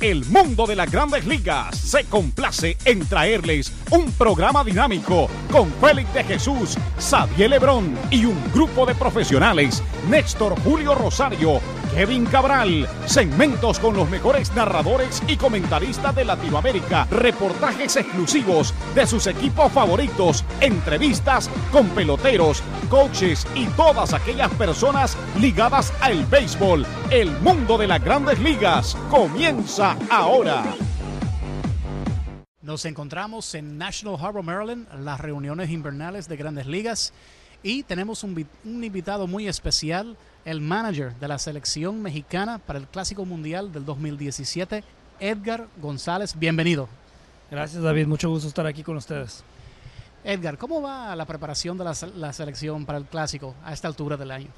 [0.00, 6.12] El mundo de las grandes ligas se complace en traerles un programa dinámico con Félix
[6.12, 11.60] de Jesús, Xavier Lebrón y un grupo de profesionales, Néstor Julio Rosario,
[11.94, 19.28] Kevin Cabral, segmentos con los mejores narradores y comentaristas de Latinoamérica, reportajes exclusivos de sus
[19.28, 26.84] equipos favoritos, entrevistas con peloteros, coaches y todas aquellas personas ligadas al béisbol.
[27.10, 30.64] El mundo de las grandes ligas comienza ahora.
[32.62, 37.12] Nos encontramos en National Harbor, Maryland, las reuniones invernales de grandes ligas
[37.62, 42.86] y tenemos un, un invitado muy especial el manager de la selección mexicana para el
[42.86, 44.84] Clásico Mundial del 2017,
[45.20, 46.38] Edgar González.
[46.38, 46.88] Bienvenido.
[47.50, 49.44] Gracias David, mucho gusto estar aquí con ustedes.
[50.24, 54.16] Edgar, ¿cómo va la preparación de la, la selección para el Clásico a esta altura
[54.16, 54.48] del año?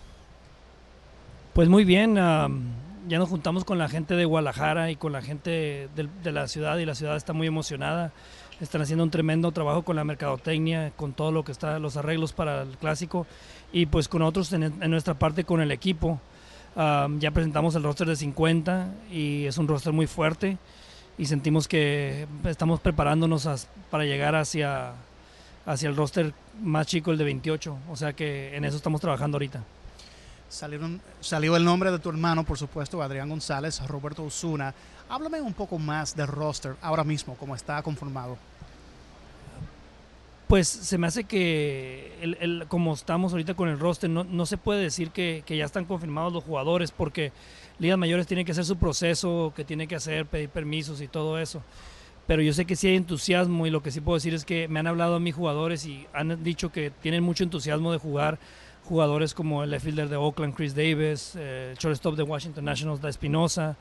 [1.52, 2.64] Pues muy bien, um,
[3.08, 6.78] ya nos juntamos con la gente de Guadalajara y con la gente de, la ciudad
[6.78, 8.12] y la ciudad está muy emocionada.
[8.60, 12.32] Están haciendo un tremendo trabajo con la mercadotecnia, con todo lo que está, los arreglos
[12.32, 13.26] para el clásico
[13.72, 16.20] y pues con otros en, nuestra parte con el equipo.
[16.76, 20.58] Ya presentamos el roster de 50 y es un roster muy fuerte
[21.18, 24.92] y sentimos que estamos preparándonos para llegar hacia,
[25.64, 27.76] hacia el roster más chico, el de 28.
[27.90, 29.62] O sea que en eso estamos trabajando ahorita.
[30.48, 34.74] Salieron, salió el nombre de tu hermano, por supuesto, Adrián González, Roberto Osuna.
[35.08, 38.38] Háblame un poco más del roster ahora mismo, cómo está conformado.
[40.46, 44.46] Pues se me hace que, el, el, como estamos ahorita con el roster, no, no
[44.46, 47.32] se puede decir que, que, ya están confirmados los jugadores porque
[47.80, 51.40] ligas mayores tienen que hacer su proceso, que tienen que hacer, pedir permisos y todo
[51.40, 51.62] eso.
[52.28, 54.68] Pero yo sé que sí hay entusiasmo y lo que sí puedo decir es que
[54.68, 58.38] me han hablado a mis jugadores y han dicho que tienen mucho entusiasmo de jugar
[58.86, 63.08] jugadores como el fielder de Oakland, Chris Davis, eh, el shortstop de Washington Nationals, Da
[63.08, 63.76] Espinosa,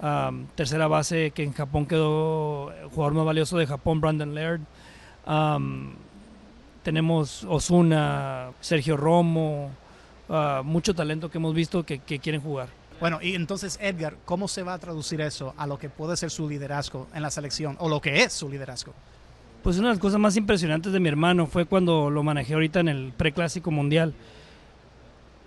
[0.00, 4.60] um, tercera base que en Japón quedó el jugador más valioso de Japón, Brandon Laird.
[5.26, 5.94] Um,
[6.82, 9.70] tenemos Osuna, Sergio Romo,
[10.28, 12.68] uh, mucho talento que hemos visto que, que, quieren jugar.
[13.00, 16.30] Bueno, y entonces Edgar, ¿cómo se va a traducir eso a lo que puede ser
[16.30, 18.94] su liderazgo en la selección o lo que es su liderazgo?
[19.62, 22.80] Pues una de las cosas más impresionantes de mi hermano fue cuando lo manejé ahorita
[22.80, 24.12] en el preclásico mundial.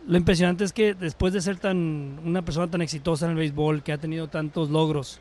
[0.08, 3.82] Lo impresionante es que después de ser tan una persona tan exitosa en el béisbol,
[3.82, 5.20] que ha tenido tantos logros,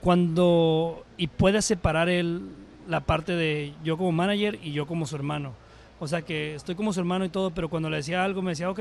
[0.00, 2.42] cuando y puede separar él
[2.88, 5.52] la parte de yo como manager y yo como su hermano.
[6.00, 8.50] O sea que estoy como su hermano y todo, pero cuando le decía algo me
[8.50, 8.80] decía, ok.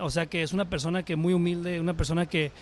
[0.00, 2.52] O sea que es una persona que muy humilde, una persona que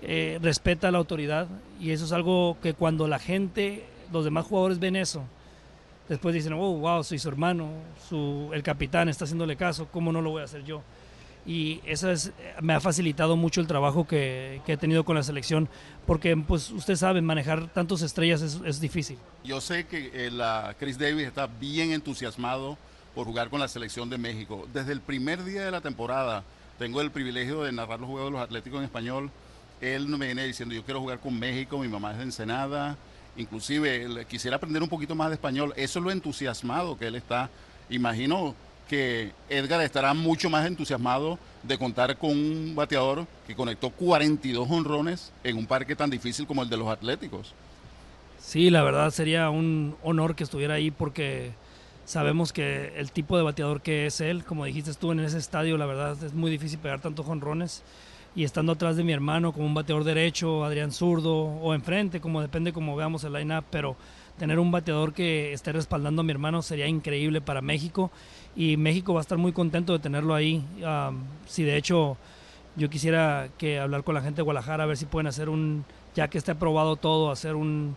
[0.00, 1.46] eh, respeta la autoridad
[1.80, 5.22] y eso es algo que cuando la gente, los demás jugadores ven eso,
[6.08, 7.70] después dicen, oh, wow, soy su hermano,
[8.08, 10.82] su, el capitán está haciéndole caso, ¿cómo no lo voy a hacer yo?
[11.44, 15.68] y eso es, me ha facilitado mucho el trabajo que, he tenido con la selección,
[16.06, 19.18] porque pues usted sabe, manejar tantas estrellas es, es, difícil.
[19.44, 22.78] Yo sé que el, uh, Chris Davis está bien entusiasmado
[23.14, 24.66] por jugar con la selección de México.
[24.72, 26.44] Desde el primer día de la temporada
[26.78, 29.30] tengo el privilegio de narrar los juegos de los Atléticos en español.
[29.80, 32.96] Él me viene diciendo, yo quiero jugar con México, mi mamá es de Ensenada,
[33.36, 35.72] inclusive quisiera aprender un poquito más de español.
[35.76, 37.50] Eso es lo entusiasmado que él está.
[37.90, 38.54] Imagino
[38.88, 45.32] que Edgar estará mucho más entusiasmado de contar con un bateador que conectó 42 honrones
[45.44, 47.54] en un parque tan difícil como el de los Atléticos.
[48.38, 51.52] Sí, la verdad sería un honor que estuviera ahí porque
[52.04, 55.78] sabemos que el tipo de bateador que es él, como dijiste tú en ese estadio,
[55.78, 57.82] la verdad es muy difícil pegar tantos honrones
[58.34, 62.40] y estando atrás de mi hermano como un bateador derecho, Adrián Zurdo o enfrente, como
[62.40, 63.96] depende como veamos el line-up, pero
[64.38, 68.10] tener un bateador que esté respaldando a mi hermano sería increíble para México
[68.56, 70.64] y México va a estar muy contento de tenerlo ahí.
[70.78, 72.16] Um, si de hecho
[72.76, 75.84] yo quisiera que hablar con la gente de Guadalajara a ver si pueden hacer un,
[76.14, 77.96] ya que esté aprobado todo, hacer un,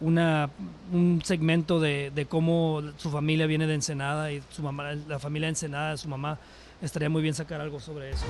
[0.00, 0.50] una,
[0.92, 5.46] un segmento de, de, cómo su familia viene de Ensenada y su mamá, la familia
[5.46, 6.38] de Ensenada, su mamá
[6.80, 8.24] estaría muy bien sacar algo sobre eso.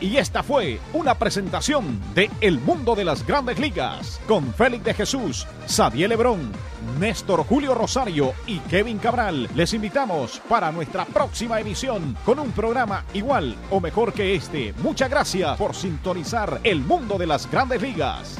[0.00, 4.94] Y esta fue una presentación de El Mundo de las Grandes Ligas con Félix de
[4.94, 6.52] Jesús, Sadiel Lebrón,
[7.00, 9.48] Néstor Julio Rosario y Kevin Cabral.
[9.54, 14.74] Les invitamos para nuestra próxima emisión con un programa igual o mejor que este.
[14.82, 18.36] Muchas gracias por sintonizar El Mundo de las Grandes Ligas.